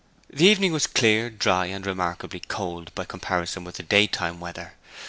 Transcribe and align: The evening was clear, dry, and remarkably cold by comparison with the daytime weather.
The 0.33 0.47
evening 0.47 0.73
was 0.73 0.87
clear, 0.87 1.29
dry, 1.29 1.67
and 1.67 1.85
remarkably 1.85 2.39
cold 2.39 2.91
by 2.95 3.05
comparison 3.05 3.63
with 3.63 3.75
the 3.75 3.83
daytime 3.83 4.39
weather. 4.39 4.73